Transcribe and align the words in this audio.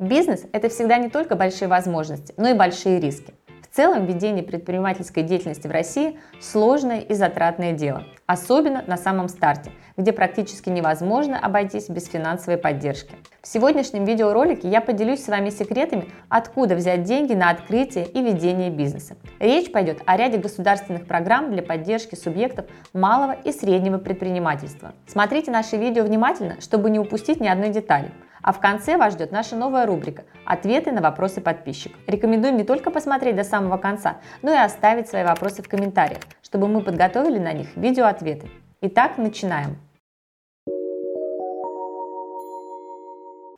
Бизнес– 0.00 0.46
это 0.54 0.70
всегда 0.70 0.96
не 0.96 1.10
только 1.10 1.36
большие 1.36 1.68
возможности, 1.68 2.32
но 2.38 2.48
и 2.48 2.54
большие 2.54 3.00
риски. 3.00 3.34
В 3.60 3.76
целом, 3.76 4.06
ведение 4.06 4.42
предпринимательской 4.42 5.22
деятельности 5.22 5.66
в 5.66 5.70
России– 5.70 6.18
сложное 6.40 7.00
и 7.00 7.12
затратное 7.12 7.72
дело, 7.72 8.04
особенно 8.24 8.82
на 8.86 8.96
самом 8.96 9.28
старте, 9.28 9.72
где 9.98 10.12
практически 10.12 10.70
невозможно 10.70 11.38
обойтись 11.38 11.90
без 11.90 12.06
финансовой 12.06 12.56
поддержки. 12.56 13.14
В 13.42 13.46
сегодняшнем 13.46 14.06
видеоролике 14.06 14.70
я 14.70 14.80
поделюсь 14.80 15.22
с 15.22 15.28
вами 15.28 15.50
секретами, 15.50 16.08
откуда 16.30 16.76
взять 16.76 17.02
деньги 17.02 17.34
на 17.34 17.50
открытие 17.50 18.06
и 18.06 18.22
ведение 18.22 18.70
бизнеса. 18.70 19.16
Речь 19.38 19.70
пойдет 19.70 20.00
о 20.06 20.16
ряде 20.16 20.38
государственных 20.38 21.06
программ 21.06 21.52
для 21.52 21.62
поддержки 21.62 22.14
субъектов 22.14 22.64
малого 22.94 23.36
и 23.44 23.52
среднего 23.52 23.98
предпринимательства. 23.98 24.94
Смотрите 25.06 25.50
наши 25.50 25.76
видео 25.76 26.04
внимательно, 26.04 26.58
чтобы 26.62 26.88
не 26.88 26.98
упустить 26.98 27.38
ни 27.38 27.46
одной 27.46 27.68
детали. 27.68 28.10
А 28.42 28.52
в 28.52 28.60
конце 28.60 28.96
вас 28.96 29.14
ждет 29.14 29.32
наша 29.32 29.56
новая 29.56 29.86
рубрика 29.86 30.24
«Ответы 30.44 30.92
на 30.92 31.02
вопросы 31.02 31.40
подписчиков». 31.40 31.98
Рекомендуем 32.06 32.56
не 32.56 32.64
только 32.64 32.90
посмотреть 32.90 33.36
до 33.36 33.44
самого 33.44 33.76
конца, 33.76 34.16
но 34.42 34.52
и 34.52 34.56
оставить 34.56 35.08
свои 35.08 35.24
вопросы 35.24 35.62
в 35.62 35.68
комментариях, 35.68 36.20
чтобы 36.42 36.68
мы 36.68 36.82
подготовили 36.82 37.38
на 37.38 37.52
них 37.52 37.76
видеоответы. 37.76 38.48
Итак, 38.80 39.18
начинаем. 39.18 39.76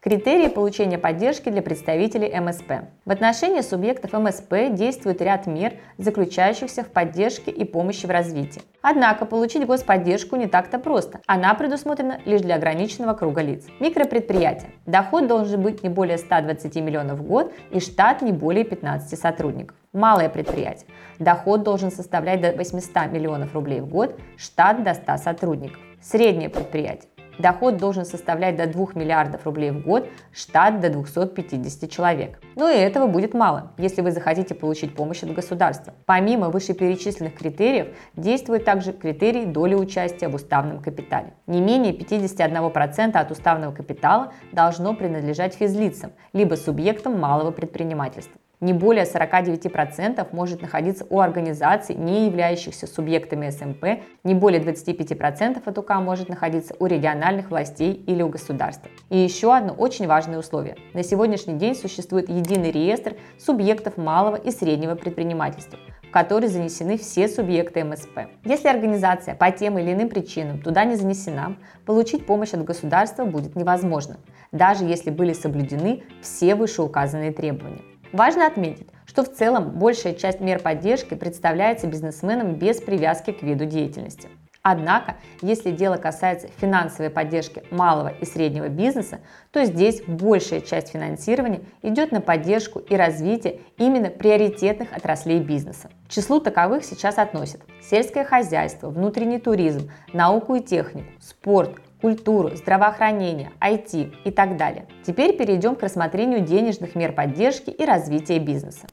Критерии 0.03 0.49
получения 0.49 0.99
поддержки 0.99 1.49
для 1.49 1.63
представителей 1.63 2.29
МСП. 2.41 2.89
В 3.05 3.11
отношении 3.13 3.61
субъектов 3.61 4.13
МСП 4.15 4.73
действует 4.73 5.23
ряд 5.23 5.47
мер, 5.47 5.75
заключающихся 5.97 6.83
в 6.83 6.89
поддержке 6.89 7.53
и 7.53 7.65
помощи 7.65 8.07
в 8.07 8.11
развитии. 8.11 8.63
Однако 8.81 9.27
получить 9.27 9.65
господдержку 9.65 10.35
не 10.35 10.49
так-то 10.49 10.81
просто. 10.81 11.21
Она 11.29 11.55
предусмотрена 11.55 12.19
лишь 12.25 12.41
для 12.41 12.57
ограниченного 12.57 13.15
круга 13.15 13.43
лиц. 13.43 13.65
Микропредприятия. 13.79 14.71
Доход 14.87 15.29
должен 15.29 15.63
быть 15.63 15.85
не 15.85 15.89
более 15.89 16.19
120 16.19 16.75
миллионов 16.79 17.21
в 17.21 17.23
год 17.23 17.53
и 17.71 17.79
штат 17.79 18.23
не 18.23 18.33
более 18.33 18.65
15 18.65 19.17
сотрудников. 19.17 19.77
Малое 19.93 20.29
предприятие. 20.29 20.89
Доход 21.21 21.63
должен 21.63 21.93
составлять 21.93 22.41
до 22.41 22.51
800 22.51 23.13
миллионов 23.13 23.55
рублей 23.55 23.81
в 23.81 23.87
год, 23.87 24.19
штат 24.37 24.83
до 24.83 24.95
100 24.95 25.19
сотрудников. 25.19 25.79
Среднее 26.01 26.49
предприятие. 26.49 27.12
Доход 27.39 27.79
должен 27.79 28.05
составлять 28.05 28.57
до 28.57 28.67
2 28.67 28.89
миллиардов 28.95 29.45
рублей 29.47 29.71
в 29.71 29.83
год, 29.83 30.09
штат 30.33 30.81
до 30.81 30.91
250 30.91 31.91
человек. 31.91 32.39
Но 32.57 32.69
и 32.69 32.77
этого 32.77 33.07
будет 33.07 33.35
мало, 33.35 33.73
если 33.79 34.03
вы 34.03 34.13
захотите 34.13 34.55
получить 34.55 34.95
помощь 34.95 35.23
от 35.23 35.33
государства. 35.33 35.95
Помимо 36.05 36.51
вышеперечисленных 36.51 37.35
критериев, 37.35 37.89
действует 38.17 38.65
также 38.65 38.93
критерий 38.93 39.47
доли 39.47 39.75
участия 39.75 40.29
в 40.29 40.35
уставном 40.35 40.81
капитале. 40.83 41.33
Не 41.47 41.61
менее 41.61 41.95
51% 41.97 43.17
от 43.17 43.31
уставного 43.31 43.73
капитала 43.73 44.33
должно 44.53 44.95
принадлежать 44.95 45.55
физлицам, 45.55 46.13
либо 46.33 46.55
субъектам 46.55 47.19
малого 47.19 47.51
предпринимательства 47.51 48.42
не 48.63 48.73
более 48.73 49.05
49% 49.05 50.27
может 50.33 50.63
находиться 50.63 51.05
у 51.11 51.21
организаций, 51.21 51.97
не 51.97 52.27
являющихся 52.27 52.87
субъектами 52.87 53.51
СМП, 53.51 54.05
не 54.25 54.35
более 54.35 54.63
25% 54.63 55.61
от 55.65 55.79
УК 55.79 55.91
может 55.97 56.29
находиться 56.29 56.75
у 56.79 56.87
региональных 56.87 57.51
властей 57.51 57.93
или 57.93 58.23
у 58.23 58.29
государства. 58.29 58.89
И 59.11 59.19
еще 59.19 59.55
одно 59.55 59.75
очень 59.75 60.07
важное 60.07 60.39
условие. 60.39 60.77
На 60.95 61.03
сегодняшний 61.03 61.55
день 61.55 61.75
существует 61.75 62.29
единый 62.29 62.71
реестр 62.71 63.17
субъектов 63.37 63.97
малого 63.97 64.37
и 64.37 64.53
среднего 64.53 64.95
предпринимательства, 64.95 65.81
в 66.05 66.13
который 66.13 66.49
занесены 66.49 66.97
все 66.97 67.27
субъекты 67.27 67.83
МСП. 67.83 68.29
Если 68.45 68.69
организация 68.69 69.35
по 69.35 69.51
тем 69.51 69.77
или 69.77 69.93
иным 69.93 70.09
причинам 70.09 70.61
туда 70.61 70.85
не 70.85 70.95
занесена, 70.95 71.57
получить 71.85 72.27
помощь 72.27 72.53
от 72.53 72.63
государства 72.63 73.25
будет 73.25 73.57
невозможно, 73.57 74.19
даже 74.53 74.85
если 74.85 75.11
были 75.11 75.33
соблюдены 75.33 76.05
все 76.21 76.55
вышеуказанные 76.55 77.33
требования. 77.33 77.92
Важно 78.13 78.47
отметить, 78.47 78.89
что 79.07 79.25
в 79.25 79.33
целом 79.33 79.71
большая 79.71 80.13
часть 80.13 80.41
мер 80.41 80.61
поддержки 80.61 81.15
представляется 81.15 81.87
бизнесменам 81.87 82.57
без 82.57 82.79
привязки 82.79 83.33
к 83.33 83.43
виду 83.43 83.65
деятельности. 83.65 84.29
Однако, 84.61 85.17
если 85.41 85.73
дело 85.73 85.97
касается 85.97 86.47
финансовой 86.59 87.11
поддержки 87.11 87.65
малого 87.71 88.09
и 88.21 88.25
среднего 88.25 88.69
бизнеса, 88.69 89.21
то 89.51 89.65
здесь 89.65 90.03
большая 90.07 90.61
часть 90.61 90.91
финансирования 90.91 91.63
идет 91.81 92.13
на 92.13 92.21
поддержку 92.21 92.79
и 92.79 92.95
развитие 92.95 93.61
именно 93.77 94.11
приоритетных 94.11 94.93
отраслей 94.93 95.41
бизнеса. 95.41 95.91
К 96.07 96.11
числу 96.11 96.39
таковых 96.39 96.85
сейчас 96.85 97.19
относят 97.19 97.63
сельское 97.81 98.25
хозяйство, 98.25 98.91
внутренний 98.91 99.41
туризм, 99.41 99.91
науку 100.13 100.55
и 100.55 100.61
технику, 100.61 101.09
спорт, 101.19 101.73
культуру, 102.03 102.51
здравоохранение, 102.55 103.53
IT 103.61 104.13
и 104.25 104.31
так 104.31 104.57
далее. 104.59 104.87
Теперь 105.07 105.37
перейдем 105.37 105.77
к 105.77 105.83
рассмотрению 105.83 106.41
денежных 106.41 106.97
мер 106.97 107.13
поддержки 107.13 107.71
и 107.71 107.85
развития 107.85 108.41
бизнеса. 108.41 108.87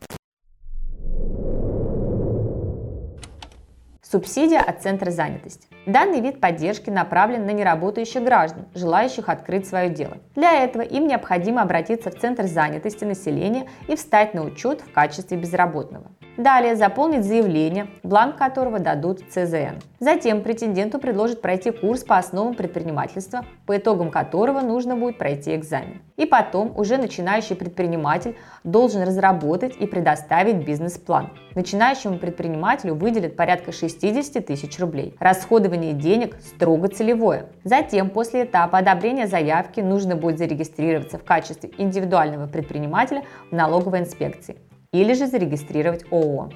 Субсидия 4.01 4.59
от 4.59 4.81
Центра 4.81 5.11
занятости. 5.11 5.67
Данный 5.85 6.19
вид 6.19 6.39
поддержки 6.39 6.89
направлен 6.89 7.45
на 7.45 7.51
неработающих 7.51 8.23
граждан, 8.23 8.65
желающих 8.73 9.29
открыть 9.29 9.67
свое 9.67 9.89
дело. 9.89 10.17
Для 10.35 10.63
этого 10.63 10.81
им 10.81 11.07
необходимо 11.07 11.61
обратиться 11.61 12.09
в 12.09 12.19
Центр 12.19 12.45
занятости 12.45 13.03
населения 13.05 13.67
и 13.87 13.95
встать 13.95 14.33
на 14.33 14.43
учет 14.43 14.81
в 14.81 14.91
качестве 14.91 15.37
безработного. 15.37 16.11
Далее 16.39 16.77
заполнить 16.77 17.25
заявление, 17.25 17.87
бланк 18.01 18.37
которого 18.37 18.79
дадут 18.79 19.19
ЦЗН. 19.29 19.81
Затем 19.99 20.41
претенденту 20.41 20.97
предложат 20.97 21.41
пройти 21.41 21.69
курс 21.71 22.05
по 22.05 22.17
основам 22.17 22.53
предпринимательства, 22.53 23.43
по 23.65 23.75
итогам 23.75 24.09
которого 24.09 24.61
нужно 24.61 24.95
будет 24.95 25.17
пройти 25.17 25.53
экзамен. 25.53 26.01
И 26.15 26.25
потом 26.25 26.71
уже 26.79 26.95
начинающий 26.95 27.57
предприниматель 27.57 28.37
должен 28.63 29.01
разработать 29.01 29.75
и 29.75 29.85
предоставить 29.85 30.65
бизнес-план. 30.65 31.31
Начинающему 31.55 32.19
предпринимателю 32.19 32.95
выделят 32.95 33.35
порядка 33.35 33.73
60 33.73 34.45
тысяч 34.45 34.79
рублей. 34.79 35.17
Расходование 35.19 35.91
денег 35.91 36.37
строго 36.39 36.87
целевое. 36.87 37.47
Затем, 37.65 38.09
после 38.09 38.45
этапа 38.45 38.77
одобрения 38.77 39.27
заявки, 39.27 39.81
нужно 39.81 40.15
будет 40.15 40.37
зарегистрироваться 40.37 41.17
в 41.17 41.25
качестве 41.25 41.71
индивидуального 41.77 42.47
предпринимателя 42.47 43.25
в 43.51 43.53
налоговой 43.53 43.99
инспекции 43.99 44.55
или 44.91 45.13
же 45.13 45.27
зарегистрировать 45.27 46.03
ООО. 46.11 46.49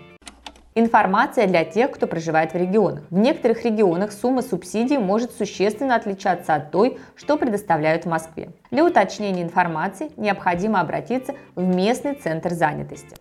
Информация 0.76 1.46
для 1.46 1.66
тех, 1.66 1.92
кто 1.92 2.08
проживает 2.08 2.54
в 2.54 2.58
регионах. 2.58 3.04
В 3.12 3.18
некоторых 3.18 3.64
регионах 3.64 4.12
сумма 4.12 4.42
субсидий 4.42 4.98
может 4.98 5.32
существенно 5.32 5.96
отличаться 5.96 6.56
от 6.56 6.72
той, 6.72 6.98
что 7.16 7.38
предоставляют 7.38 8.06
в 8.06 8.10
Москве. 8.10 8.50
Для 8.72 8.84
уточнения 8.84 9.44
информации 9.44 10.10
необходимо 10.18 10.82
обратиться 10.82 11.36
в 11.54 11.64
местный 11.64 12.16
центр 12.16 12.54
занятости. 12.54 13.16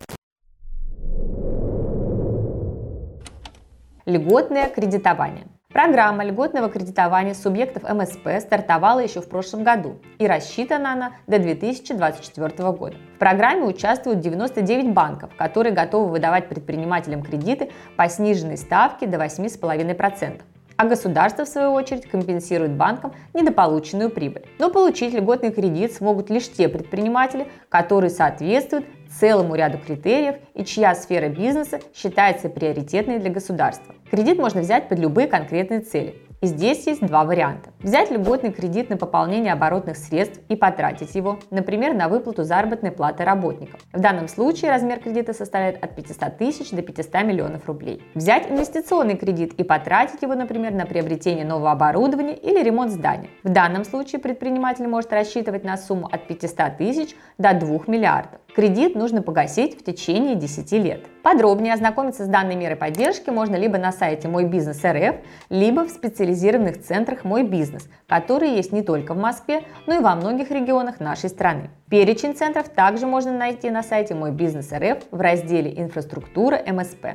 Льготное 4.06 4.68
кредитование. 4.70 5.44
Программа 5.72 6.22
льготного 6.22 6.68
кредитования 6.68 7.32
субъектов 7.32 7.84
МСП 7.84 8.28
стартовала 8.40 8.98
еще 8.98 9.22
в 9.22 9.28
прошлом 9.28 9.64
году 9.64 9.96
и 10.18 10.26
рассчитана 10.26 10.92
она 10.92 11.12
до 11.26 11.38
2024 11.38 12.72
года. 12.72 12.96
В 13.16 13.18
программе 13.18 13.62
участвуют 13.62 14.20
99 14.20 14.92
банков, 14.92 15.30
которые 15.34 15.72
готовы 15.72 16.10
выдавать 16.10 16.50
предпринимателям 16.50 17.22
кредиты 17.22 17.70
по 17.96 18.06
сниженной 18.06 18.58
ставке 18.58 19.06
до 19.06 19.16
8,5% 19.16 20.42
а 20.74 20.84
государство, 20.84 21.44
в 21.44 21.48
свою 21.48 21.72
очередь, 21.72 22.08
компенсирует 22.08 22.72
банкам 22.72 23.12
недополученную 23.34 24.10
прибыль. 24.10 24.42
Но 24.58 24.68
получить 24.68 25.14
льготный 25.14 25.52
кредит 25.52 25.92
смогут 25.92 26.28
лишь 26.28 26.50
те 26.50 26.68
предприниматели, 26.68 27.46
которые 27.68 28.10
соответствуют 28.10 28.86
целому 29.18 29.54
ряду 29.54 29.78
критериев 29.78 30.36
и 30.54 30.64
чья 30.64 30.94
сфера 30.94 31.28
бизнеса 31.28 31.80
считается 31.94 32.48
приоритетной 32.48 33.18
для 33.18 33.30
государства. 33.30 33.94
Кредит 34.10 34.38
можно 34.38 34.60
взять 34.60 34.88
под 34.88 34.98
любые 34.98 35.26
конкретные 35.26 35.80
цели. 35.80 36.14
И 36.42 36.46
здесь 36.46 36.88
есть 36.88 37.06
два 37.06 37.22
варианта. 37.22 37.70
Взять 37.78 38.10
льготный 38.10 38.50
кредит 38.52 38.90
на 38.90 38.96
пополнение 38.96 39.52
оборотных 39.52 39.96
средств 39.96 40.40
и 40.48 40.56
потратить 40.56 41.14
его, 41.14 41.38
например, 41.50 41.94
на 41.94 42.08
выплату 42.08 42.42
заработной 42.42 42.90
платы 42.90 43.22
работникам. 43.22 43.78
В 43.92 44.00
данном 44.00 44.26
случае 44.26 44.72
размер 44.72 44.98
кредита 44.98 45.34
составляет 45.34 45.82
от 45.84 45.94
500 45.94 46.36
тысяч 46.38 46.70
до 46.72 46.82
500 46.82 47.22
миллионов 47.22 47.68
рублей. 47.68 48.02
Взять 48.16 48.50
инвестиционный 48.50 49.16
кредит 49.16 49.52
и 49.52 49.62
потратить 49.62 50.20
его, 50.20 50.34
например, 50.34 50.72
на 50.72 50.84
приобретение 50.84 51.44
нового 51.44 51.70
оборудования 51.70 52.34
или 52.34 52.60
ремонт 52.60 52.90
здания. 52.90 53.28
В 53.44 53.48
данном 53.48 53.84
случае 53.84 54.20
предприниматель 54.20 54.88
может 54.88 55.12
рассчитывать 55.12 55.62
на 55.62 55.76
сумму 55.76 56.08
от 56.10 56.26
500 56.26 56.76
тысяч 56.76 57.14
до 57.38 57.54
2 57.54 57.82
миллиардов. 57.86 58.40
Кредит 58.54 58.94
нужно 58.94 59.22
погасить 59.22 59.80
в 59.80 59.82
течение 59.82 60.34
10 60.34 60.72
лет. 60.72 61.06
Подробнее 61.22 61.72
ознакомиться 61.72 62.26
с 62.26 62.28
данной 62.28 62.54
мерой 62.54 62.76
поддержки 62.76 63.30
можно 63.30 63.56
либо 63.56 63.78
на 63.78 63.92
сайте 63.92 64.28
Мой 64.28 64.44
бизнес 64.44 64.84
РФ, 64.84 65.16
либо 65.48 65.86
в 65.86 65.88
специализированных 65.88 66.82
центрах 66.82 67.24
Мой 67.24 67.44
бизнес, 67.44 67.88
которые 68.06 68.54
есть 68.54 68.70
не 68.70 68.82
только 68.82 69.14
в 69.14 69.16
Москве, 69.16 69.62
но 69.86 69.94
и 69.94 70.00
во 70.00 70.14
многих 70.16 70.50
регионах 70.50 71.00
нашей 71.00 71.30
страны. 71.30 71.70
Перечень 71.88 72.34
центров 72.34 72.68
также 72.68 73.06
можно 73.06 73.32
найти 73.32 73.70
на 73.70 73.82
сайте 73.82 74.14
Мой 74.14 74.32
бизнес 74.32 74.70
РФ 74.70 74.98
в 75.10 75.18
разделе 75.18 75.72
Инфраструктура 75.80 76.60
МСП. 76.66 77.06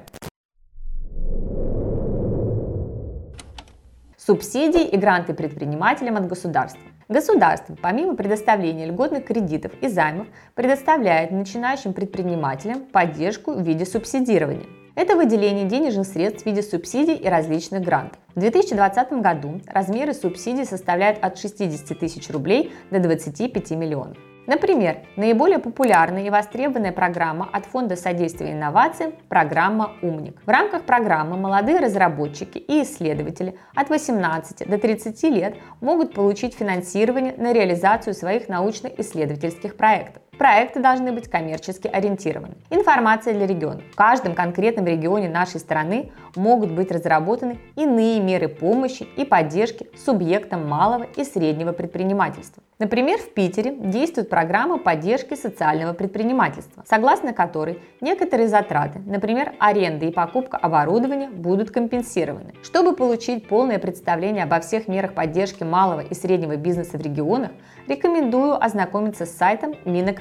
Субсидии 4.18 4.88
и 4.88 4.98
гранты 4.98 5.36
предпринимателям 5.36 6.18
от 6.18 6.28
государства. 6.28 6.82
Государство, 7.10 7.74
помимо 7.82 8.16
предоставления 8.16 8.86
льготных 8.86 9.24
кредитов 9.24 9.72
и 9.82 9.88
займов, 9.88 10.28
предоставляет 10.56 11.32
начинающим 11.32 11.94
предпринимателям 11.94 12.82
поддержку 12.82 13.54
в 13.54 13.62
виде 13.62 13.86
субсидирования. 13.86 14.66
Это 14.94 15.16
выделение 15.16 15.64
денежных 15.64 16.06
средств 16.06 16.44
в 16.44 16.46
виде 16.46 16.62
субсидий 16.62 17.16
и 17.16 17.30
различных 17.30 17.82
грантов. 17.82 18.20
В 18.36 18.42
2020 18.42 19.14
году 19.22 19.62
размеры 19.68 20.14
субсидий 20.14 20.66
составляют 20.66 21.24
от 21.24 21.38
60 21.38 21.98
тысяч 21.98 22.30
рублей 22.30 22.74
до 22.92 23.00
25 23.00 23.72
миллионов. 23.72 24.18
Например, 24.48 25.00
наиболее 25.18 25.60
популярная 25.60 26.24
и 26.24 26.30
востребованная 26.30 26.94
программа 26.94 27.50
от 27.52 27.66
Фонда 27.66 27.98
содействия 27.98 28.54
инновациям– 28.54 29.12
программа 29.30 29.92
«Умник». 30.02 30.42
В 30.46 30.50
рамках 30.50 30.84
программы 30.84 31.36
молодые 31.36 31.80
разработчики 31.80 32.58
и 32.58 32.84
исследователи 32.84 33.60
от 33.76 33.90
18 33.90 34.66
до 34.70 34.78
30 34.78 35.24
лет 35.24 35.58
могут 35.82 36.14
получить 36.14 36.56
финансирование 36.56 37.36
на 37.38 37.52
реализацию 37.52 38.14
своих 38.14 38.48
научно-исследовательских 38.48 39.76
проектов. 39.76 40.24
Проекты 40.38 40.80
должны 40.80 41.12
быть 41.12 41.28
коммерчески 41.28 41.88
ориентированы. 41.88 42.56
Информация 42.70 43.34
для 43.34 43.48
региона. 43.48 43.82
В 43.92 43.96
каждом 43.96 44.36
конкретном 44.36 44.86
регионе 44.86 45.30
нашей 45.30 45.60
страны 45.60 46.12
могут 46.36 46.72
быть 46.72 46.92
разработаны 46.92 47.58
иные 47.76 48.20
меры 48.20 48.48
помощи 48.48 49.08
и 49.18 49.26
поддержки 49.26 49.90
субъектам 49.98 50.68
малого 50.68 51.08
и 51.16 51.24
среднего 51.24 51.72
предпринимательства. 51.72 52.62
Например, 52.80 53.18
в 53.18 53.34
Питере 53.34 53.76
действует 53.76 54.30
программа 54.30 54.78
поддержки 54.78 55.34
социального 55.34 55.94
предпринимательства, 55.94 56.84
согласно 56.88 57.34
которой 57.34 57.82
некоторые 58.02 58.48
затраты, 58.48 59.00
например, 59.04 59.54
аренда 59.58 60.06
и 60.06 60.12
покупка 60.12 60.58
оборудования, 60.58 61.30
будут 61.30 61.72
компенсированы. 61.72 62.54
Чтобы 62.62 62.96
получить 62.96 63.48
полное 63.48 63.80
представление 63.80 64.44
обо 64.44 64.60
всех 64.60 64.88
мерах 64.88 65.14
поддержки 65.14 65.64
малого 65.64 66.02
и 66.02 66.14
среднего 66.14 66.56
бизнеса 66.56 67.00
в 67.00 67.02
регионах, 67.02 67.50
рекомендую 67.88 68.64
ознакомиться 68.64 69.26
с 69.26 69.32
сайтом 69.32 69.74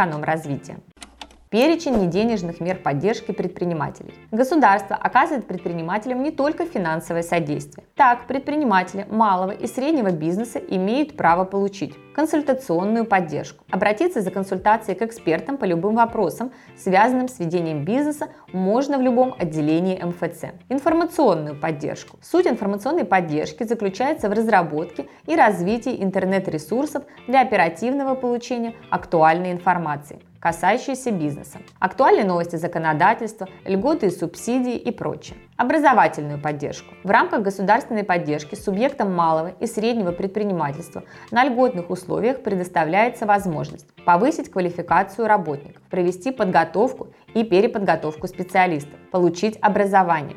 Минэкономразвития. 0.06 0.78
Перечень 1.48 1.96
неденежных 1.98 2.58
мер 2.58 2.76
поддержки 2.76 3.30
предпринимателей. 3.30 4.14
Государство 4.32 4.96
оказывает 4.96 5.46
предпринимателям 5.46 6.24
не 6.24 6.32
только 6.32 6.66
финансовое 6.66 7.22
содействие. 7.22 7.86
Так, 7.94 8.26
предприниматели 8.26 9.06
малого 9.08 9.52
и 9.52 9.68
среднего 9.68 10.10
бизнеса 10.10 10.58
имеют 10.58 11.16
право 11.16 11.44
получить 11.44 11.94
консультационную 12.16 13.04
поддержку, 13.04 13.64
обратиться 13.70 14.22
за 14.22 14.32
консультацией 14.32 14.98
к 14.98 15.02
экспертам 15.02 15.56
по 15.56 15.64
любым 15.64 15.94
вопросам, 15.94 16.50
связанным 16.76 17.28
с 17.28 17.38
ведением 17.38 17.84
бизнеса, 17.84 18.26
можно 18.52 18.98
в 18.98 19.02
любом 19.02 19.32
отделении 19.38 20.02
МФЦ. 20.02 20.46
Информационную 20.68 21.54
поддержку. 21.54 22.18
Суть 22.22 22.48
информационной 22.48 23.04
поддержки 23.04 23.62
заключается 23.62 24.28
в 24.28 24.32
разработке 24.32 25.06
и 25.26 25.36
развитии 25.36 26.02
интернет-ресурсов 26.02 27.04
для 27.28 27.42
оперативного 27.42 28.16
получения 28.16 28.74
актуальной 28.90 29.52
информации 29.52 30.18
касающиеся 30.40 31.10
бизнеса, 31.10 31.58
актуальные 31.78 32.24
новости 32.24 32.56
законодательства, 32.56 33.48
льготы 33.64 34.06
и 34.06 34.10
субсидии 34.10 34.76
и 34.76 34.90
прочее. 34.90 35.38
Образовательную 35.56 36.40
поддержку. 36.40 36.94
В 37.02 37.10
рамках 37.10 37.42
государственной 37.42 38.04
поддержки 38.04 38.54
субъектам 38.54 39.14
малого 39.14 39.52
и 39.60 39.66
среднего 39.66 40.12
предпринимательства 40.12 41.04
на 41.30 41.44
льготных 41.44 41.90
условиях 41.90 42.42
предоставляется 42.42 43.26
возможность 43.26 43.86
повысить 44.04 44.50
квалификацию 44.50 45.26
работников, 45.26 45.82
провести 45.84 46.30
подготовку 46.30 47.08
и 47.34 47.42
переподготовку 47.42 48.26
специалистов, 48.26 48.98
получить 49.10 49.58
образование. 49.60 50.36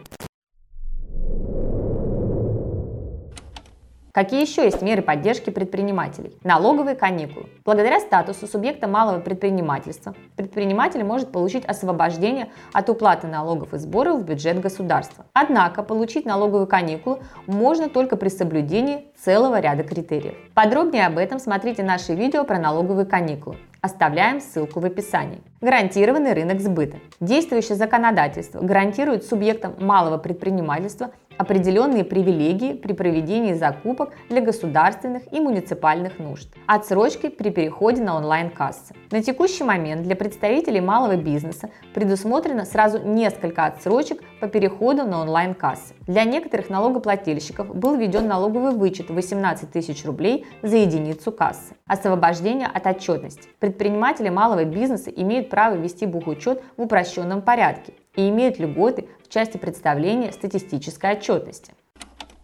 Какие 4.11 4.41
еще 4.41 4.63
есть 4.63 4.81
меры 4.81 5.03
поддержки 5.03 5.51
предпринимателей? 5.51 6.35
Налоговые 6.43 6.95
каникулы. 6.95 7.45
Благодаря 7.63 7.99
статусу 7.99 8.47
субъекта 8.47 8.87
малого 8.87 9.19
предпринимательства 9.19 10.15
предприниматель 10.35 11.03
может 11.03 11.31
получить 11.31 11.63
освобождение 11.65 12.49
от 12.73 12.89
уплаты 12.89 13.27
налогов 13.27 13.75
и 13.75 13.77
сборов 13.77 14.21
в 14.21 14.25
бюджет 14.25 14.59
государства. 14.59 15.25
Однако 15.33 15.83
получить 15.83 16.25
налоговую 16.25 16.65
каникулу 16.65 17.19
можно 17.45 17.87
только 17.87 18.17
при 18.17 18.29
соблюдении 18.29 19.05
целого 19.15 19.59
ряда 19.59 19.83
критериев. 19.83 20.35
Подробнее 20.55 21.05
об 21.05 21.19
этом 21.19 21.37
смотрите 21.37 21.83
наше 21.83 22.15
видео 22.15 22.43
про 22.45 22.57
налоговые 22.57 23.05
каникулы. 23.05 23.57
Оставляем 23.81 24.41
ссылку 24.41 24.79
в 24.79 24.85
описании. 24.85 25.41
Гарантированный 25.61 26.33
рынок 26.33 26.59
сбыта. 26.59 26.97
Действующее 27.21 27.77
законодательство 27.77 28.59
гарантирует 28.59 29.23
субъектам 29.23 29.75
малого 29.79 30.17
предпринимательства 30.17 31.11
определенные 31.39 32.03
привилегии 32.03 32.73
при 32.73 32.91
проведении 32.91 33.53
закупок 33.53 34.09
для 34.27 34.41
государственных 34.41 35.23
и 35.31 35.39
муниципальных 35.39 36.19
нужд, 36.19 36.49
отсрочки 36.67 37.29
при 37.29 37.49
переходе 37.49 38.03
на 38.03 38.17
онлайн-кассы. 38.17 38.93
На 39.09 39.23
текущий 39.23 39.63
момент 39.63 40.03
для 40.03 40.17
представителей 40.17 40.81
малого 40.81 41.15
бизнеса 41.15 41.69
предусмотрено 41.93 42.65
сразу 42.65 42.99
несколько 42.99 43.65
отсрочек 43.65 44.21
по 44.41 44.49
переходу 44.49 45.05
на 45.05 45.21
онлайн-кассы. 45.21 45.93
Для 46.07 46.25
некоторых 46.25 46.69
налогоплательщиков 46.69 47.73
был 47.73 47.95
введен 47.95 48.27
налоговый 48.27 48.73
вычет 48.73 49.09
18 49.09 49.71
тысяч 49.71 50.03
рублей 50.03 50.45
за 50.61 50.75
единицу 50.75 51.31
кассы. 51.31 51.73
Освобождение 51.87 52.67
от 52.67 52.85
отчетности. 52.85 53.47
Предприниматели 53.59 54.27
малого 54.27 54.65
бизнеса 54.65 55.09
имеют 55.09 55.49
право 55.49 55.75
вести 55.75 56.05
бухучет 56.05 56.61
в 56.75 56.81
упрощенном 56.81 57.41
порядке 57.41 57.93
и 58.19 58.29
имеют 58.29 58.59
льготы 58.59 59.07
в 59.23 59.29
части 59.29 59.57
представления 59.57 60.31
статистической 60.33 61.13
отчетности. 61.13 61.73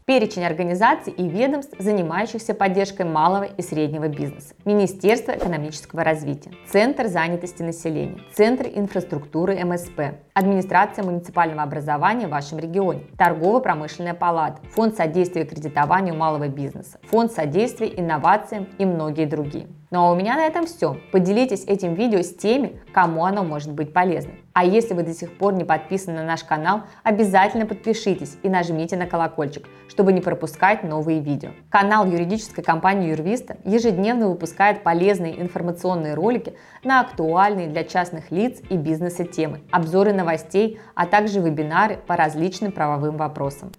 Перечень 0.05 0.45
организаций 0.45 1.11
и 1.11 1.27
ведомств, 1.27 1.75
занимающихся 1.79 2.53
поддержкой 2.53 3.07
малого 3.07 3.45
и 3.45 3.61
среднего 3.63 4.07
бизнеса. 4.07 4.53
Министерство 4.63 5.31
экономического 5.31 6.03
развития, 6.03 6.51
Центр 6.69 7.07
занятости 7.07 7.63
населения, 7.63 8.21
Центр 8.31 8.67
инфраструктуры 8.67 9.57
МСП, 9.65 10.19
Администрация 10.35 11.03
муниципального 11.03 11.63
образования 11.63 12.27
в 12.27 12.31
вашем 12.31 12.59
регионе, 12.59 13.01
Торгово-промышленная 13.17 14.13
палата, 14.13 14.61
Фонд 14.75 14.95
содействия 14.95 15.43
кредитованию 15.43 16.13
малого 16.15 16.47
бизнеса, 16.49 16.99
Фонд 17.05 17.31
содействия 17.31 17.87
инновациям 17.87 18.67
и 18.77 18.85
многие 18.85 19.25
другие. 19.25 19.67
Ну 19.91 19.99
а 19.99 20.11
у 20.11 20.15
меня 20.15 20.35
на 20.35 20.45
этом 20.45 20.65
все. 20.65 20.97
Поделитесь 21.11 21.63
этим 21.65 21.93
видео 21.93 22.21
с 22.21 22.33
теми, 22.33 22.81
кому 22.91 23.23
оно 23.23 23.43
может 23.43 23.71
быть 23.71 23.93
полезным. 23.93 24.37
А 24.53 24.65
если 24.65 24.95
вы 24.95 25.03
до 25.03 25.13
сих 25.13 25.37
пор 25.37 25.53
не 25.53 25.63
подписаны 25.63 26.17
на 26.17 26.23
наш 26.23 26.43
канал, 26.43 26.83
обязательно 27.03 27.67
подпишитесь 27.67 28.37
и 28.41 28.49
нажмите 28.49 28.97
на 28.97 29.05
колокольчик, 29.05 29.67
чтобы 29.87 30.11
не 30.11 30.21
пропускать 30.21 30.83
новые 30.83 31.19
видео. 31.19 31.51
Канал 31.69 32.07
юридической 32.07 32.63
компании 32.63 33.11
Юрвиста 33.11 33.57
ежедневно 33.63 34.29
выпускает 34.29 34.81
полезные 34.81 35.39
информационные 35.39 36.15
ролики 36.15 36.55
на 36.83 37.01
актуальные 37.01 37.67
для 37.67 37.83
частных 37.83 38.31
лиц 38.31 38.61
и 38.69 38.77
бизнеса 38.77 39.23
темы, 39.23 39.61
обзоры 39.71 40.13
новостей, 40.13 40.79
а 40.95 41.05
также 41.05 41.41
вебинары 41.41 41.97
по 41.97 42.15
различным 42.15 42.71
правовым 42.71 43.17
вопросам. 43.17 43.71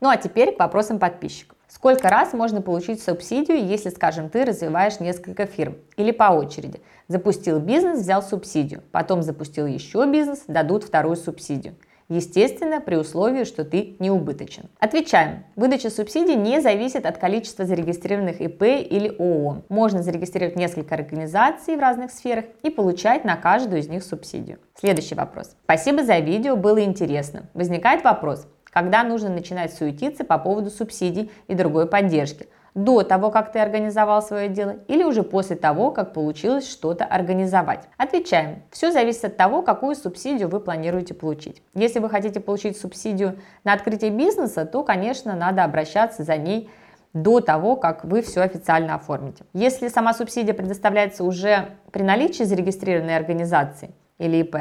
Ну 0.00 0.08
а 0.08 0.16
теперь 0.18 0.54
к 0.54 0.58
вопросам 0.60 1.00
подписчиков. 1.00 1.55
Сколько 1.68 2.08
раз 2.08 2.32
можно 2.32 2.62
получить 2.62 3.02
субсидию, 3.02 3.66
если, 3.66 3.90
скажем, 3.90 4.28
ты 4.28 4.44
развиваешь 4.44 5.00
несколько 5.00 5.46
фирм 5.46 5.76
или 5.96 6.12
по 6.12 6.30
очереди? 6.30 6.80
Запустил 7.08 7.58
бизнес, 7.58 8.00
взял 8.00 8.22
субсидию, 8.22 8.82
потом 8.92 9.22
запустил 9.22 9.66
еще 9.66 10.06
бизнес, 10.10 10.44
дадут 10.46 10.84
вторую 10.84 11.16
субсидию. 11.16 11.74
Естественно, 12.08 12.80
при 12.80 12.94
условии, 12.94 13.42
что 13.42 13.64
ты 13.64 13.96
не 13.98 14.12
убыточен. 14.12 14.70
Отвечаем. 14.78 15.44
Выдача 15.56 15.90
субсидий 15.90 16.36
не 16.36 16.60
зависит 16.60 17.04
от 17.04 17.18
количества 17.18 17.64
зарегистрированных 17.64 18.40
ИП 18.40 18.62
или 18.62 19.08
ООО. 19.18 19.62
Можно 19.68 20.04
зарегистрировать 20.04 20.54
несколько 20.54 20.94
организаций 20.94 21.74
в 21.74 21.80
разных 21.80 22.12
сферах 22.12 22.44
и 22.62 22.70
получать 22.70 23.24
на 23.24 23.34
каждую 23.34 23.80
из 23.80 23.88
них 23.88 24.04
субсидию. 24.04 24.58
Следующий 24.78 25.16
вопрос. 25.16 25.56
Спасибо 25.64 26.04
за 26.04 26.18
видео, 26.18 26.54
было 26.54 26.84
интересно. 26.84 27.48
Возникает 27.54 28.04
вопрос, 28.04 28.46
когда 28.76 29.04
нужно 29.04 29.30
начинать 29.30 29.72
суетиться 29.72 30.22
по 30.22 30.36
поводу 30.36 30.68
субсидий 30.68 31.32
и 31.48 31.54
другой 31.54 31.88
поддержки. 31.88 32.46
До 32.74 33.02
того, 33.04 33.30
как 33.30 33.50
ты 33.50 33.58
организовал 33.58 34.20
свое 34.20 34.50
дело 34.50 34.76
или 34.86 35.02
уже 35.02 35.22
после 35.22 35.56
того, 35.56 35.92
как 35.92 36.12
получилось 36.12 36.70
что-то 36.70 37.06
организовать? 37.06 37.88
Отвечаем. 37.96 38.64
Все 38.70 38.92
зависит 38.92 39.24
от 39.24 39.38
того, 39.38 39.62
какую 39.62 39.96
субсидию 39.96 40.50
вы 40.50 40.60
планируете 40.60 41.14
получить. 41.14 41.62
Если 41.72 42.00
вы 42.00 42.10
хотите 42.10 42.38
получить 42.38 42.78
субсидию 42.78 43.38
на 43.64 43.72
открытие 43.72 44.10
бизнеса, 44.10 44.66
то, 44.66 44.84
конечно, 44.84 45.34
надо 45.34 45.64
обращаться 45.64 46.22
за 46.22 46.36
ней 46.36 46.68
до 47.14 47.40
того, 47.40 47.76
как 47.76 48.04
вы 48.04 48.20
все 48.20 48.42
официально 48.42 48.94
оформите. 48.94 49.46
Если 49.54 49.88
сама 49.88 50.12
субсидия 50.12 50.52
предоставляется 50.52 51.24
уже 51.24 51.70
при 51.92 52.02
наличии 52.02 52.42
зарегистрированной 52.42 53.16
организации 53.16 53.94
или 54.18 54.36
ИП, 54.42 54.56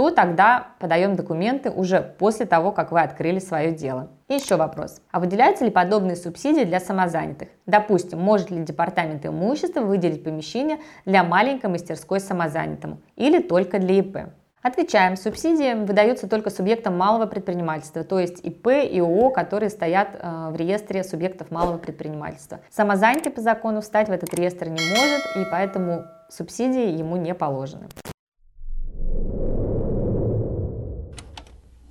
то 0.00 0.10
тогда 0.10 0.68
подаем 0.78 1.14
документы 1.14 1.70
уже 1.70 2.00
после 2.00 2.46
того, 2.46 2.72
как 2.72 2.90
вы 2.90 3.02
открыли 3.02 3.38
свое 3.38 3.70
дело. 3.70 4.08
И 4.28 4.34
еще 4.36 4.56
вопрос. 4.56 5.02
А 5.10 5.20
выделяются 5.20 5.66
ли 5.66 5.70
подобные 5.70 6.16
субсидии 6.16 6.64
для 6.64 6.80
самозанятых? 6.80 7.50
Допустим, 7.66 8.18
может 8.18 8.50
ли 8.50 8.62
департамент 8.62 9.26
имущества 9.26 9.82
выделить 9.82 10.24
помещение 10.24 10.78
для 11.04 11.22
маленькой 11.22 11.68
мастерской 11.68 12.18
самозанятому 12.18 13.02
или 13.16 13.42
только 13.42 13.78
для 13.78 13.98
ИП? 13.98 14.18
Отвечаем, 14.62 15.18
субсидии 15.18 15.74
выдаются 15.74 16.26
только 16.30 16.48
субъектам 16.48 16.96
малого 16.96 17.26
предпринимательства, 17.26 18.02
то 18.02 18.18
есть 18.18 18.42
ИП 18.42 18.68
и 18.68 19.00
ООО, 19.00 19.28
которые 19.28 19.68
стоят 19.68 20.08
э, 20.14 20.48
в 20.50 20.56
реестре 20.56 21.04
субъектов 21.04 21.50
малого 21.50 21.76
предпринимательства. 21.76 22.60
Самозанятый 22.70 23.32
по 23.32 23.42
закону 23.42 23.82
встать 23.82 24.08
в 24.08 24.12
этот 24.12 24.32
реестр 24.32 24.68
не 24.68 24.80
может, 24.80 25.36
и 25.36 25.50
поэтому 25.50 26.04
субсидии 26.30 26.88
ему 26.88 27.16
не 27.16 27.34
положены. 27.34 27.88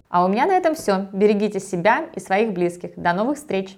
А 0.10 0.26
у 0.26 0.28
меня 0.28 0.48
на 0.48 0.54
этом 0.54 0.76
все. 0.76 1.08
Берегите 1.14 1.60
себя 1.60 2.10
и 2.16 2.20
своих 2.20 2.52
близких. 2.52 2.98
До 2.98 3.14
новых 3.14 3.38
встреч! 3.38 3.78